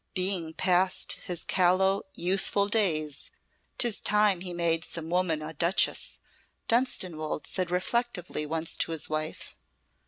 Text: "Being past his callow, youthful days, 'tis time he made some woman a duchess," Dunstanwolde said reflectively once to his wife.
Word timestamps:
"Being 0.15 0.53
past 0.53 1.11
his 1.27 1.45
callow, 1.45 2.07
youthful 2.15 2.67
days, 2.67 3.29
'tis 3.77 4.01
time 4.01 4.41
he 4.41 4.51
made 4.51 4.83
some 4.83 5.11
woman 5.11 5.43
a 5.43 5.53
duchess," 5.53 6.19
Dunstanwolde 6.67 7.45
said 7.45 7.69
reflectively 7.69 8.47
once 8.47 8.75
to 8.77 8.93
his 8.93 9.09
wife. 9.11 9.55